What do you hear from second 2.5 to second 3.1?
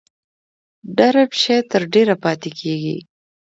کیږي.